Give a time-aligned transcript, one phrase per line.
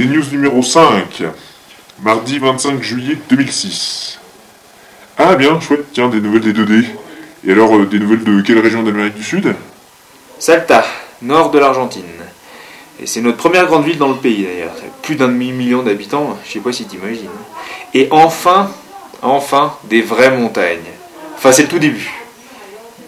[0.00, 1.24] Des news numéro 5,
[2.02, 4.18] mardi 25 juillet 2006.
[5.18, 6.86] Ah bien, chouette, tiens, des nouvelles des 2D.
[7.46, 9.54] Et alors, euh, des nouvelles de quelle région d'Amérique du Sud?
[10.38, 10.86] Salta,
[11.20, 12.02] nord de l'Argentine.
[12.98, 14.72] Et c'est notre première grande ville dans le pays d'ailleurs.
[15.02, 17.28] Plus d'un demi-million d'habitants, je sais pas si t'imagines.
[17.92, 18.70] Et enfin,
[19.20, 20.78] enfin, des vraies montagnes.
[21.36, 22.10] Enfin, c'est le tout début.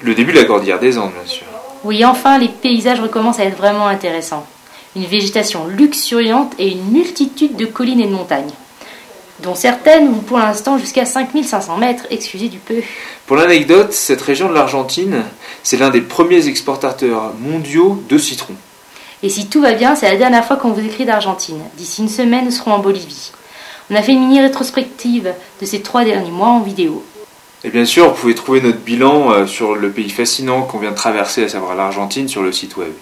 [0.02, 1.46] Le début de la cordillère des Andes, bien sûr.
[1.84, 4.46] Oui, enfin, les paysages recommencent à être vraiment intéressants.
[4.94, 8.52] Une végétation luxuriante et une multitude de collines et de montagnes,
[9.42, 12.82] dont certaines vont pour l'instant jusqu'à 5500 mètres, excusez du peu.
[13.26, 15.22] Pour l'anecdote, cette région de l'Argentine,
[15.62, 18.54] c'est l'un des premiers exportateurs mondiaux de citron.
[19.22, 21.60] Et si tout va bien, c'est la dernière fois qu'on vous écrit d'Argentine.
[21.76, 23.30] D'ici une semaine, nous serons en Bolivie.
[23.90, 27.04] On a fait une mini rétrospective de ces trois derniers mois en vidéo.
[27.64, 30.90] Et bien sûr, vous pouvez trouver notre bilan euh, sur le pays fascinant qu'on vient
[30.90, 32.92] de traverser, à savoir l'Argentine, sur le site web.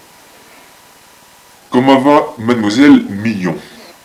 [1.71, 3.55] Comment va Mademoiselle Million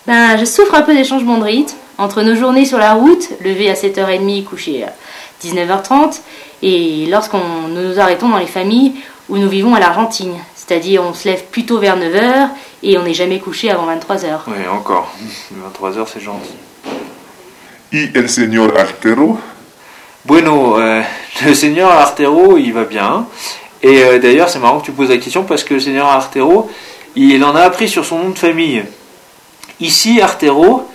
[0.06, 1.76] Ben, je souffre un peu des changements de rythme.
[1.98, 4.92] Entre nos journées sur la route, lever à 7h30, coucher à
[5.44, 6.20] 19h30,
[6.62, 8.92] et lorsqu'on nous nous arrêtons dans les familles
[9.28, 10.34] où nous vivons à l'Argentine.
[10.54, 12.48] C'est-à-dire, on se lève plutôt vers 9h
[12.82, 14.40] et on n'est jamais couché avant 23h.
[14.46, 15.12] Oui, encore.
[15.52, 16.54] 23h, c'est gentil.
[17.92, 19.38] Y el señor Artero?
[20.24, 21.02] Bueno, euh,
[21.44, 23.26] le seigneur Artero, il va bien.
[23.82, 26.68] Et euh, d'ailleurs, c'est marrant que tu poses la question parce que le seigneur Artero,
[27.16, 28.84] il en a appris sur son nom de famille.
[29.80, 30.88] Ici, Artero,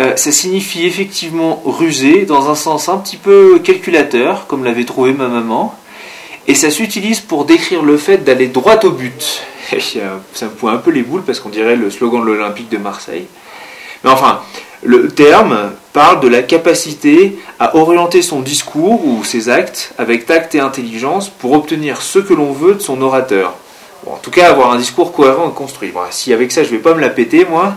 [0.00, 5.12] euh, ça signifie effectivement rusé dans un sens un petit peu calculateur, comme l'avait trouvé
[5.12, 5.74] ma maman.
[6.46, 9.42] Et ça s'utilise pour décrire le fait d'aller droit au but.
[10.34, 12.78] ça me fout un peu les boules parce qu'on dirait le slogan de l'Olympique de
[12.78, 13.26] Marseille.
[14.02, 14.42] Mais enfin,
[14.82, 20.54] le terme parle de la capacité à orienter son discours ou ses actes avec tact
[20.54, 23.54] et intelligence pour obtenir ce que l'on veut de son orateur.
[24.06, 25.92] En tout cas, avoir un discours cohérent et construit.
[26.10, 27.74] si avec ça je vais pas me la péter, moi.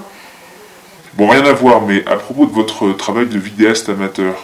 [1.13, 4.35] Bon, rien à voir, mais à propos de votre travail de vidéaste amateur,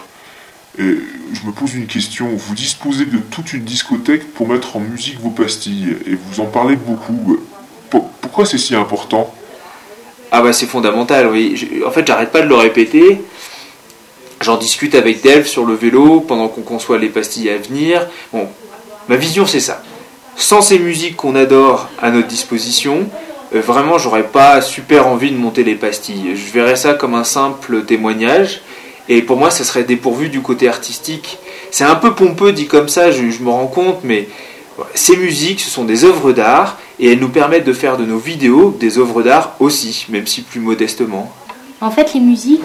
[0.78, 2.30] je me pose une question.
[2.36, 6.46] Vous disposez de toute une discothèque pour mettre en musique vos pastilles, et vous en
[6.46, 7.38] parlez beaucoup.
[8.22, 9.34] Pourquoi c'est si important?
[10.32, 11.84] Ah bah c'est fondamental, oui.
[11.86, 13.22] En fait, j'arrête pas de le répéter.
[14.42, 18.08] J'en discute avec Delph sur le vélo pendant qu'on conçoit les pastilles à venir.
[18.34, 18.50] Bon,
[19.08, 19.84] ma vision c'est ça.
[20.36, 23.08] Sans ces musiques qu'on adore à notre disposition,
[23.54, 26.36] euh, vraiment j'aurais pas super envie de monter les pastilles.
[26.36, 28.62] Je verrais ça comme un simple témoignage.
[29.10, 31.38] Et pour moi, ça serait dépourvu du côté artistique.
[31.72, 34.28] C'est un peu pompeux dit comme ça, je, je me rends compte, mais
[34.96, 38.18] ces musiques, ce sont des œuvres d'art et elles nous permettent de faire de nos
[38.18, 41.32] vidéos des œuvres d'art aussi, même si plus modestement.
[41.84, 42.62] En fait, les musiques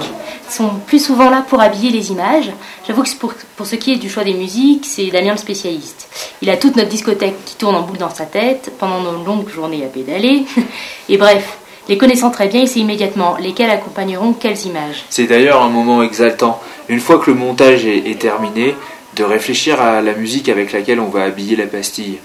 [0.48, 2.52] sont plus souvent là pour habiller les images.
[2.86, 6.08] J'avoue que pour, pour, ce qui est du choix des musiques, c'est Damien le spécialiste.
[6.40, 9.48] Il a toute notre discothèque qui tourne en boucle dans sa tête pendant nos longues
[9.48, 10.44] journées à pédaler.
[11.08, 11.58] Et bref,
[11.88, 15.04] les connaissant très bien, il sait immédiatement lesquelles accompagneront quelles images.
[15.10, 16.60] C'est d'ailleurs un moment exaltant.
[16.88, 18.76] Une fois que le montage est terminé,
[19.16, 22.18] de réfléchir à la musique avec laquelle on va habiller la pastille.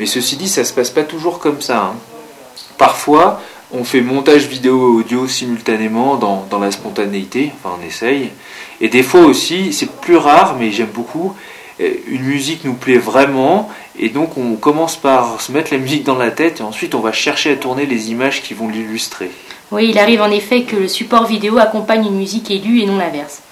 [0.00, 1.78] Mais ceci dit, ça se passe pas toujours comme ça.
[1.78, 1.94] Hein.
[2.76, 3.40] Parfois,
[3.72, 8.30] on fait montage vidéo et audio simultanément dans, dans, la spontanéité, enfin on essaye.
[8.80, 11.34] Et des fois aussi, c'est plus rare, mais j'aime beaucoup,
[11.80, 16.04] euh, une musique nous plaît vraiment, et donc on commence par se mettre la musique
[16.04, 19.30] dans la tête, et ensuite on va chercher à tourner les images qui vont l'illustrer.
[19.70, 22.98] Oui, il arrive en effet que le support vidéo accompagne une musique élue et non
[22.98, 23.42] l'inverse.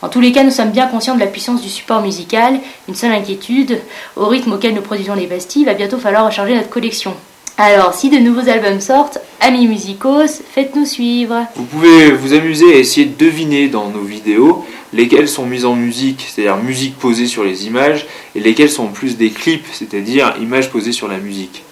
[0.00, 2.60] En tous les cas, nous sommes bien conscients de la puissance du support musical.
[2.88, 3.80] Une seule inquiétude,
[4.16, 7.14] au rythme auquel nous produisons les pastilles, il va bientôt falloir recharger notre collection.
[7.56, 11.46] Alors, si de nouveaux albums sortent, amis musicos, faites-nous suivre.
[11.56, 15.74] Vous pouvez vous amuser à essayer de deviner dans nos vidéos lesquelles sont mises en
[15.74, 20.70] musique, c'est-à-dire musique posée sur les images, et lesquelles sont plus des clips, c'est-à-dire images
[20.70, 21.62] posées sur la musique.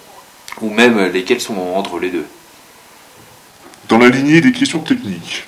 [0.61, 2.25] Ou même lesquelles sont entre les deux.
[3.89, 5.45] Dans la lignée des questions techniques,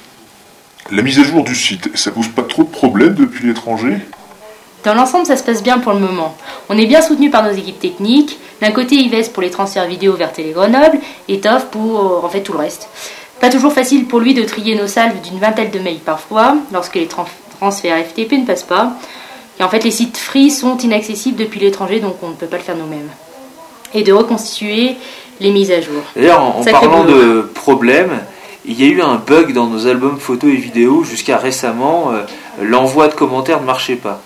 [0.91, 3.97] la mise à jour du site, ça pose pas trop de problèmes depuis l'étranger?
[4.83, 6.35] Dans l'ensemble, ça se passe bien pour le moment.
[6.69, 8.39] On est bien soutenu par nos équipes techniques.
[8.61, 12.29] D'un côté, Yves pour les transferts vidéo vers Télé Grenoble et Toff pour euh, en
[12.29, 12.89] fait tout le reste.
[13.41, 16.95] Pas toujours facile pour lui de trier nos salves d'une vingtaine de mails parfois, lorsque
[16.95, 18.93] les transferts FTP ne passent pas.
[19.59, 22.57] Et en fait, les sites free sont inaccessibles depuis l'étranger, donc on ne peut pas
[22.57, 23.09] le faire nous-mêmes.
[23.93, 24.95] Et de reconstituer
[25.39, 26.01] les mises à jour.
[26.15, 28.19] D'ailleurs, en, parlant de problèmes,
[28.65, 32.23] il y a eu un bug dans nos albums photos et vidéos jusqu'à récemment, euh,
[32.61, 34.21] l'envoi de commentaires ne marchait pas.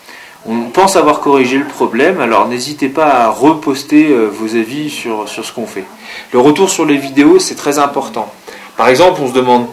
[0.46, 5.30] On pense avoir corrigé le problème, alors n'hésitez pas à reposter euh, vos avis sur,
[5.30, 5.86] sur ce qu'on fait.
[6.34, 8.30] Le retour sur les vidéos, c'est très important.
[8.76, 9.68] Par exemple, on se demande,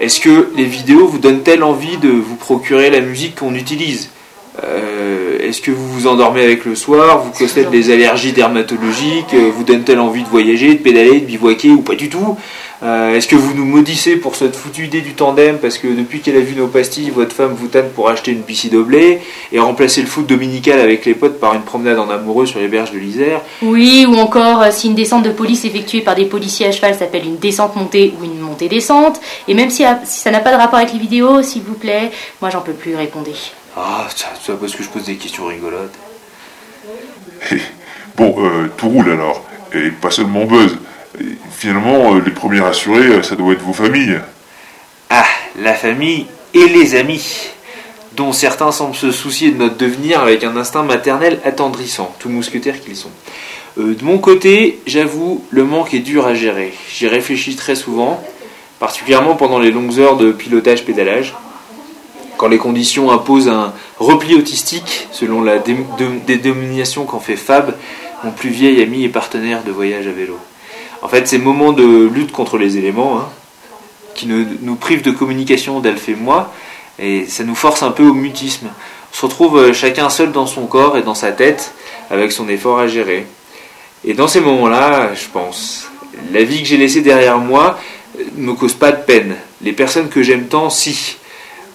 [0.00, 4.10] est-ce que les vidéos vous donnent-elles envie de vous procurer la musique qu'on utilise?
[4.64, 9.64] Euh, Est-ce que vous vous endormez avec le soir Vous possèdez des allergies dermatologiques Vous
[9.64, 12.36] donne-t-elle envie de voyager, de pédaler, de bivouaquer ou pas du tout?
[12.82, 16.20] Euh, Est-ce que vous nous maudissez pour cette foutue idée du tandem parce que depuis
[16.20, 19.20] qu'elle a vu nos pastilles, votre femme vous tanne pour acheter une piscine d'oblé
[19.50, 22.68] et remplacer le foot dominical avec les potes par une promenade en amoureux sur les
[22.68, 26.26] berges de l'Isère Oui, ou encore euh, si une descente de police effectuée par des
[26.26, 29.20] policiers à cheval s'appelle une descente montée ou une montée descente.
[29.48, 32.10] Et même si, si ça n'a pas de rapport avec les vidéos, s'il vous plaît,
[32.42, 33.32] moi j'en peux plus, répondez.
[33.76, 35.94] Ah, ça, ça parce que je pose des questions rigolotes.
[38.16, 39.44] Bon, euh, tout roule alors.
[39.74, 40.78] Et pas seulement Buzz.
[41.50, 44.20] Finalement, euh, les premiers assurés, euh, ça doit être vos familles.
[45.10, 45.24] Ah,
[45.58, 47.50] la famille et les amis,
[48.14, 52.80] dont certains semblent se soucier de notre devenir avec un instinct maternel attendrissant, tout mousquetaire
[52.80, 53.10] qu'ils sont.
[53.78, 56.72] Euh, de mon côté, j'avoue, le manque est dur à gérer.
[56.90, 58.22] J'y réfléchis très souvent,
[58.78, 61.34] particulièrement pendant les longues heures de pilotage-pédalage,
[62.36, 67.74] quand les conditions imposent un repli autistique, selon la dénomination qu'en fait Fab,
[68.24, 70.38] mon plus vieil ami et partenaire de voyage à vélo.
[71.02, 73.28] En fait, ces moments de lutte contre les éléments, hein,
[74.14, 76.50] qui nous privent de communication d'Alf et moi,
[76.98, 78.68] et ça nous force un peu au mutisme.
[79.12, 81.72] On se retrouve euh, chacun seul dans son corps et dans sa tête,
[82.10, 83.26] avec son effort à gérer.
[84.04, 85.88] Et dans ces moments-là, je pense,
[86.32, 87.78] la vie que j'ai laissée derrière moi
[88.18, 89.36] euh, ne me cause pas de peine.
[89.62, 91.16] Les personnes que j'aime tant, si.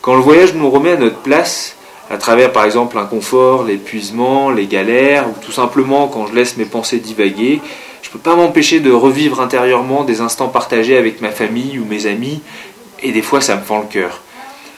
[0.02, 1.76] Quand le voyage nous remet à notre place,
[2.10, 6.66] à travers par exemple l'inconfort, l'épuisement, les galères, ou tout simplement quand je laisse mes
[6.66, 7.62] pensées divaguer,
[8.12, 12.42] peux pas m'empêcher de revivre intérieurement des instants partagés avec ma famille ou mes amis,
[13.02, 14.22] et des fois ça me fend le cœur.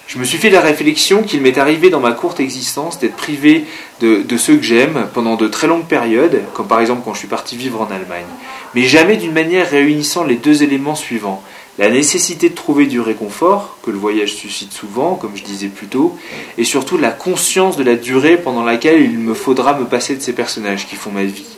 [0.06, 3.66] Je me suis fait la réflexion qu'il m'est arrivé dans ma courte existence d'être privé
[4.02, 7.28] de ceux que j'aime pendant de très longues périodes, comme par exemple quand je suis
[7.28, 8.26] parti vivre en Allemagne,
[8.76, 11.42] mais jamais d'une manière réunissant les deux éléments suivants.
[11.80, 15.88] La nécessité de trouver du réconfort, que le voyage suscite souvent, comme je disais plus
[15.88, 16.16] tôt,
[16.60, 20.22] et surtout la conscience de la durée pendant laquelle il me faudra me passer de
[20.22, 21.58] ces personnages qui font ma vie.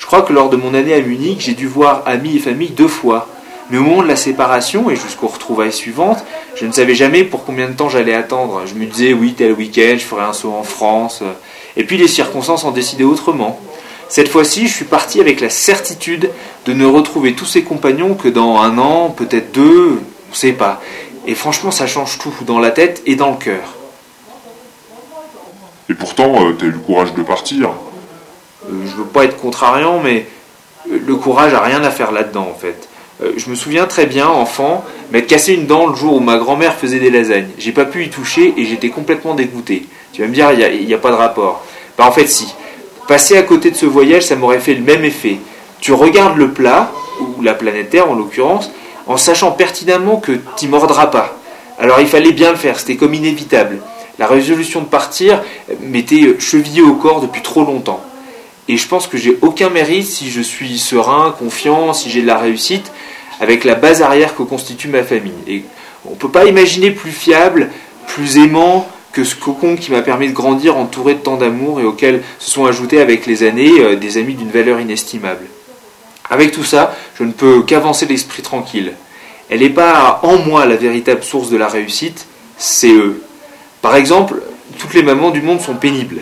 [0.00, 2.70] Je crois que lors de mon année à Munich, j'ai dû voir amis et famille
[2.70, 3.28] deux fois.
[3.70, 6.24] Mais au moment de la séparation et jusqu'aux retrouvailles suivantes,
[6.56, 8.62] je ne savais jamais pour combien de temps j'allais attendre.
[8.66, 11.22] Je me disais, oui, tel week-end, je ferai un saut en France.
[11.76, 13.60] Et puis les circonstances en décidaient autrement.
[14.08, 16.30] Cette fois-ci, je suis parti avec la certitude
[16.64, 20.52] de ne retrouver tous ces compagnons que dans un an, peut-être deux, on ne sait
[20.52, 20.80] pas.
[21.28, 23.74] Et franchement, ça change tout, dans la tête et dans le cœur.
[25.88, 27.70] Et pourtant, euh, t'as eu le courage de partir.
[28.66, 30.26] Euh, je veux pas être contrariant, mais
[30.90, 32.88] euh, le courage a rien à faire là-dedans en fait.
[33.22, 36.36] Euh, Je me souviens très bien, enfant, m'être cassé une dent le jour où ma
[36.36, 37.48] grand-mère faisait des lasagnes.
[37.58, 39.86] J'ai pas pu y toucher et j'étais complètement dégoûté.
[40.12, 41.64] Tu vas me dire, il n'y a, pas de rapport.
[41.96, 42.54] Bah en fait si.
[43.08, 45.38] Passer à côté de ce voyage, ça m'aurait fait le même effet.
[45.80, 48.70] Tu regardes le plat, ou la planète Terre en l'occurrence,
[49.06, 51.36] en sachant pertinemment que t'y mordras pas.
[51.78, 53.78] Alors il fallait bien le faire, c'était comme inévitable.
[54.18, 55.42] La résolution de partir
[55.80, 58.04] m'était chevillée au corps depuis trop longtemps.
[58.70, 62.26] Et je pense que j'ai aucun mérite si je suis serein, confiant, si j'ai de
[62.28, 62.92] la réussite,
[63.40, 65.32] avec la base arrière que constitue ma famille.
[65.48, 65.64] Et
[66.06, 67.70] on ne peut pas imaginer plus fiable,
[68.06, 71.84] plus aimant que ce cocon qui m'a permis de grandir entouré de tant d'amour et
[71.84, 75.46] auquel se sont ajoutés avec les années euh, des amis d'une valeur inestimable.
[76.30, 78.92] Avec tout ça, je ne peux qu'avancer l'esprit tranquille.
[79.48, 83.20] Elle n'est pas en moi la véritable source de la réussite, c'est eux.
[83.82, 84.40] Par exemple,
[84.78, 86.20] toutes les mamans du monde sont pénibles.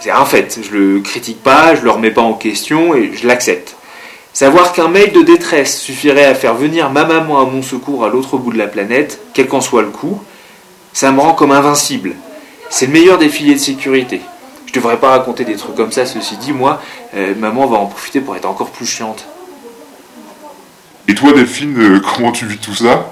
[0.00, 3.26] C'est un fait, je le critique pas, je le remets pas en question et je
[3.26, 3.76] l'accepte.
[4.32, 8.08] Savoir qu'un mail de détresse suffirait à faire venir ma maman à mon secours à
[8.08, 10.22] l'autre bout de la planète, quel qu'en soit le coût,
[10.92, 12.14] ça me rend comme invincible.
[12.70, 14.20] C'est le meilleur des filets de sécurité.
[14.66, 16.80] Je devrais pas raconter des trucs comme ça, ceci dit, moi,
[17.16, 19.24] euh, maman va en profiter pour être encore plus chiante.
[21.08, 23.10] Et toi, Delphine, euh, comment tu vis tout ça?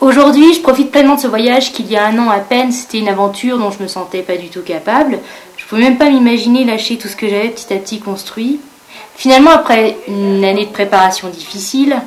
[0.00, 2.98] Aujourd'hui, je profite pleinement de ce voyage qu'il y a un an à peine, c'était
[2.98, 5.18] une aventure dont je me sentais pas du tout capable.
[5.58, 8.60] Je pouvais même pas m'imaginer lâcher tout ce que j'avais petit à petit construit.
[9.14, 12.00] Finalement, après une année de préparation difficile,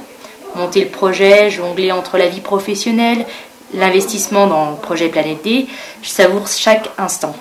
[0.56, 3.28] monter le projet, jongler entre la vie professionnelle,
[3.76, 5.68] l'investissement dans le projet Planète D,
[6.02, 7.36] je savoure chaque instant.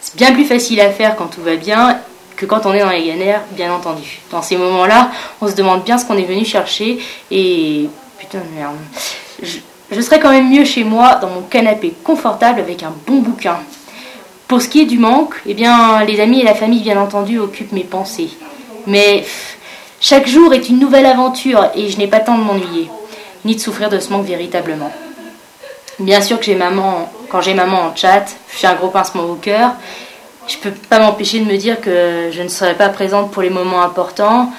[0.00, 2.00] C'est bien plus facile à faire quand tout va bien
[2.34, 4.18] que quand on est dans les galères, bien entendu.
[4.32, 6.98] Dans ces moments-là, on se demande bien ce qu'on est venu chercher
[7.30, 7.88] et
[8.20, 8.76] putain de merde.
[9.42, 13.56] Je, serais quand même mieux chez moi, dans mon canapé confortable avec un bon bouquin.
[14.46, 17.38] Pour ce qui est du manque, eh bien, les amis et la famille, bien entendu,
[17.38, 18.30] occupent mes pensées.
[18.86, 19.24] Mais
[20.00, 22.90] chaque jour est une nouvelle aventure et je n'ai pas temps de m'ennuyer,
[23.44, 24.92] ni de souffrir de ce manque véritablement.
[25.98, 28.24] Bien sûr que j'ai maman, quand j'ai maman en chat,
[28.58, 29.72] j'ai un gros pincement au cœur.
[30.46, 33.50] Je peux pas m'empêcher de me dire que je ne serai pas présente pour les
[33.50, 34.52] moments importants,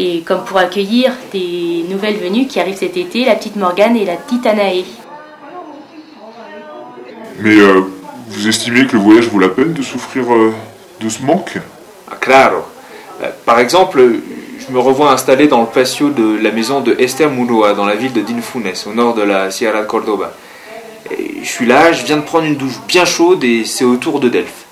[0.00, 4.06] et comme pour accueillir des nouvelles venues qui arrivent cet été, la petite Morgane et
[4.06, 4.86] la petite Anaé.
[7.40, 7.82] Mais euh,
[8.28, 10.54] vous estimez que le voyage vaut la peine de souffrir euh,
[11.00, 11.58] de ce manque?
[12.10, 12.62] Ah, claro.
[13.22, 14.00] Euh, Par exemple,
[14.58, 17.96] je me revois installé dans le patio de la maison de Esther Munoa, dans la
[17.96, 20.32] ville de Dinfunes, au nord de la Sierra de Cordoba.
[21.10, 24.30] je suis là, je viens de prendre une douche bien chaude et c'est autour de
[24.30, 24.64] Delphes.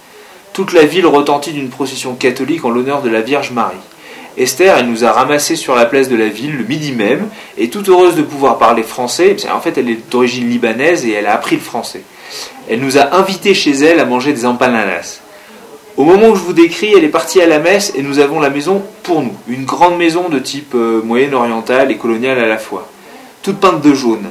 [0.55, 3.77] Toute la ville retentit d'une procession catholique en l'honneur de la Vierge Marie.
[4.39, 7.71] Esther, elle nous a ramassés sur la place de la ville le midi même, et
[7.71, 11.35] toute heureuse de pouvoir parler français, en fait elle est d'origine libanaise et elle a
[11.35, 12.03] appris le français.
[12.69, 15.21] Elle nous a invités chez elle à manger des empanadas.
[15.97, 18.39] Au moment où je vous décris, elle est partie à la messe et nous avons
[18.39, 19.35] la maison pour nous.
[19.49, 22.89] Une grande maison de type euh, moyen-oriental et colonial à la fois.
[23.43, 24.27] Toute peinte de jaune.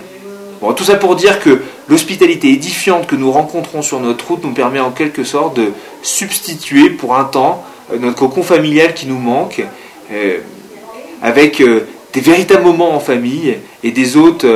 [0.61, 4.53] Bon, tout ça pour dire que l'hospitalité édifiante que nous rencontrons sur notre route nous
[4.53, 5.73] permet en quelque sorte de
[6.03, 9.61] substituer pour un temps euh, notre cocon familial qui nous manque,
[10.11, 10.39] euh,
[11.21, 11.61] avec
[12.13, 14.47] des véritables moments en famille et des autres,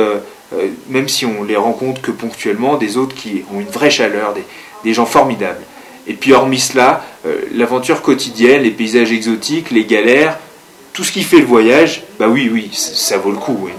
[0.88, 4.34] même si on les rencontre que ponctuellement, des autres qui ont une vraie chaleur,
[4.84, 5.62] des gens formidables.
[6.06, 10.38] Et puis hormis cela, euh, l'aventure quotidienne, les paysages exotiques, les galères,
[10.92, 13.70] tout ce qui fait le voyage, bah oui, oui, ça vaut le coup, oui.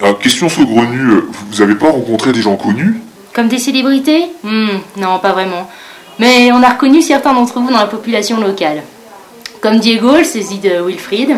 [0.00, 3.00] Alors, question saugrenue, euh, vous n'avez pas rencontré des gens connus?
[3.34, 4.26] Comme des célébrités?
[4.42, 5.68] Hmm, Non, pas vraiment.
[6.18, 8.82] Mais on a reconnu certains d'entre vous dans la population locale.
[9.60, 11.36] Comme Diego, le sosie de Wilfried,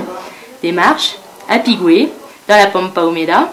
[0.63, 1.17] des marches,
[1.49, 2.09] à Pigoué,
[2.49, 3.51] dans la Pampa Humeda,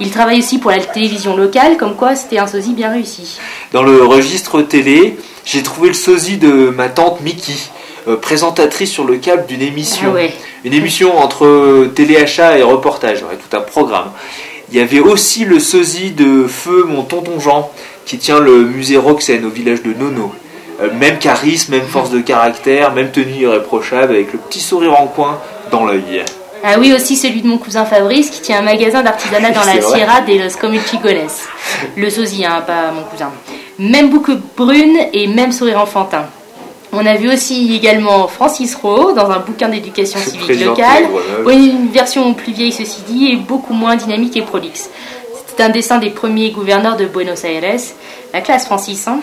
[0.00, 3.38] il travaille aussi pour la télévision locale, comme quoi c'était un sosie bien réussi.
[3.72, 7.52] Dans le registre télé, j'ai trouvé le sosie de ma tante Mickey,
[8.08, 10.14] euh, présentatrice sur le câble d'une émission.
[10.16, 10.22] Ah
[10.64, 14.10] Une émission entre téléachat et reportage, tout un programme.
[14.70, 17.70] Il y avait aussi le sosie de Feu, mon tonton Jean,
[18.04, 20.32] qui tient le musée Roxen au village de Nono.
[20.80, 25.06] Euh, même charisme, même force de caractère, même tenue irréprochable, avec le petit sourire en
[25.06, 25.38] coin
[25.70, 26.24] dans l'œil.
[26.64, 29.80] Ah oui, aussi celui de mon cousin Fabrice qui tient un magasin d'artisanat dans la
[29.80, 31.48] Sierra de los.
[31.96, 33.30] Le sosie, hein, pas mon cousin.
[33.78, 36.26] Même boucle brune et même sourire enfantin.
[36.92, 41.08] On a vu aussi également Francis Rowe dans un bouquin d'éducation civique locale,
[41.48, 44.90] une version plus vieille ceci dit et beaucoup moins dynamique et prolixe.
[45.46, 47.78] C'est un dessin des premiers gouverneurs de Buenos Aires,
[48.32, 49.06] la classe Francis.
[49.06, 49.20] Hein.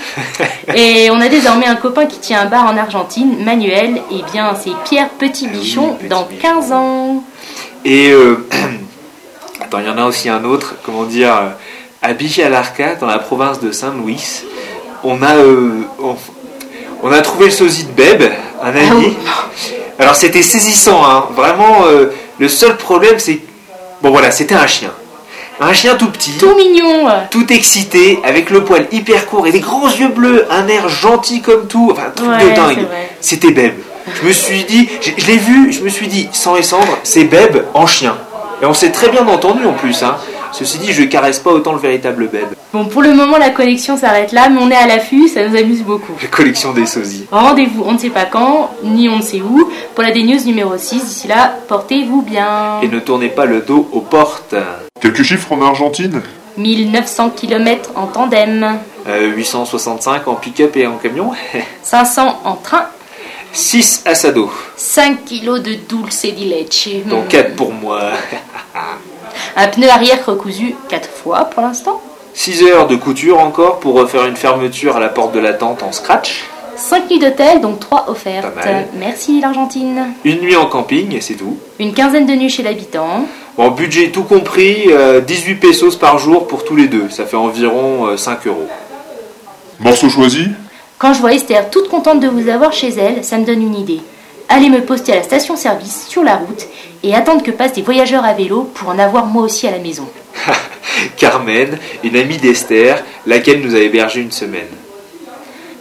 [0.75, 4.55] et on a désormais un copain qui tient un bar en Argentine, Manuel, et bien
[4.61, 7.23] c'est Pierre Petit-Bichon ah dans 15 ans.
[7.85, 8.47] Et euh,
[9.61, 11.49] attends, il y en a aussi un autre, comment dire, euh,
[12.01, 14.43] à Bijalarca, dans la province de Saint-Louis,
[15.03, 15.81] on a, euh,
[17.01, 18.23] on, a trouvé le sosie de Beb,
[18.61, 19.17] un ah ami.
[19.97, 21.27] Alors c'était saisissant, hein.
[21.35, 21.83] vraiment.
[22.37, 23.39] le seul problème, c'est
[24.01, 24.91] bon voilà, c'était un chien.
[25.61, 26.37] Un chien tout petit.
[26.37, 27.07] Tout mignon.
[27.29, 31.41] Tout excité, avec le poil hyper court et des grands yeux bleus, un air gentil
[31.41, 31.89] comme tout.
[31.91, 32.87] Enfin, truc de dingue.
[33.19, 33.73] C'était Beb.
[34.21, 37.25] Je me suis dit, je, l'ai vu, je me suis dit, sans et cendre, c'est
[37.25, 38.17] Beb en chien.
[38.61, 40.01] Et on s'est très bien entendu en plus.
[40.01, 40.15] Hein.
[40.51, 42.47] Ceci dit, je caresse pas autant le véritable Beb.
[42.73, 45.57] Bon, pour le moment, la collection s'arrête là, mais on est à l'affût, ça nous
[45.57, 46.13] amuse beaucoup.
[46.21, 47.25] La collection des sosies.
[47.31, 50.77] Rendez-vous, on ne sait pas quand, ni on ne sait où, pour la D-News numéro
[50.77, 51.03] 6.
[51.05, 52.81] D'ici là, portez-vous bien.
[52.83, 54.55] Et ne tournez pas le dos aux portes.
[55.01, 56.21] Quelques chiffres en Argentine
[56.57, 58.79] 1900 km en tandem.
[59.07, 61.31] 865 euh, en pick-up et en camion.
[61.83, 62.85] 500 en train.
[63.51, 64.51] 6 asado.
[64.75, 66.89] 5 kg de dulce di leche.
[67.05, 68.11] Donc 4 pour moi.
[69.61, 71.99] Un pneu arrière recousu 4 fois pour l'instant.
[72.33, 75.83] 6 heures de couture encore pour refaire une fermeture à la porte de la tente
[75.83, 76.45] en scratch.
[76.77, 78.47] 5 nuits d'hôtel, donc 3 offertes.
[78.97, 80.13] Merci l'Argentine.
[80.23, 81.57] Une nuit en camping et c'est tout.
[81.77, 83.25] Une quinzaine de nuits chez l'habitant.
[83.57, 87.09] Bon, budget tout compris, 18 euh, pesos par jour pour tous les deux.
[87.09, 88.67] Ça fait environ 5 euh, euros.
[89.81, 90.47] Morceau choisi?
[90.99, 93.75] Quand je vois Esther toute contente de vous avoir chez elle, ça me donne une
[93.75, 93.99] idée.
[94.47, 96.65] Allez me poster à la station-service sur la route
[97.03, 99.79] et attendre que passent des voyageurs à vélo pour en avoir moi aussi à la
[99.79, 100.07] maison.
[101.17, 104.67] Carmen, une amie d'Esther, laquelle nous a hébergé une semaine.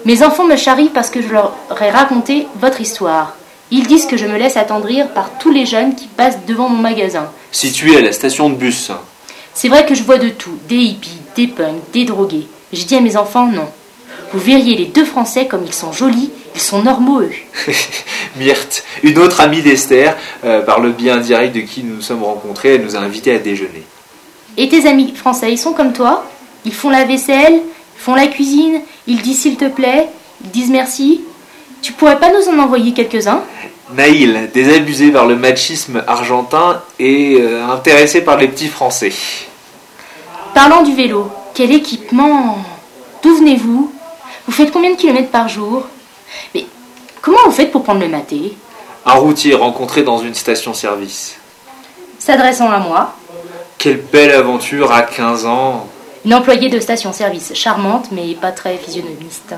[0.05, 3.35] Mes enfants me charrient parce que je leur ai raconté votre histoire.
[3.71, 6.81] Ils disent que je me laisse attendrir par tous les jeunes qui passent devant mon
[6.81, 7.31] magasin.
[7.53, 8.91] Situé à la station de bus.
[9.53, 12.47] C'est vrai que je vois de tout, des hippies, des punks, des drogués.
[12.73, 13.69] Je dis à mes enfants non.
[14.33, 17.33] Vous verriez les deux Français comme ils sont jolis, ils sont normaux eux.
[18.37, 22.25] Myrthe, une autre amie d'Esther, euh, par le bien direct de qui nous nous sommes
[22.25, 23.85] rencontrés, elle nous a invités à déjeuner.
[24.57, 26.25] Et tes amis français, ils sont comme toi
[26.65, 27.61] Ils font la vaisselle,
[27.97, 30.09] font la cuisine, ils disent s'il te plaît,
[30.45, 31.21] ils disent merci.
[31.81, 33.43] Tu pourrais pas nous en envoyer quelques-uns?
[33.95, 39.13] Naïl, désabusé par le machisme argentin et euh, intéressé par les petits français.
[40.55, 42.59] Parlant du vélo, quel équipement?
[43.23, 43.93] D'où venez-vous?
[44.47, 45.87] Vous faites combien de kilomètres par jour?
[46.55, 46.67] Mais
[47.21, 48.57] comment vous faites pour prendre le maté?
[49.07, 51.37] Un routier rencontré dans une station-service.
[52.19, 53.15] S'adressant à moi.
[53.79, 55.87] Quelle belle aventure à 15 ans
[56.25, 59.55] une employée de station-service charmante, mais pas très physionomiste.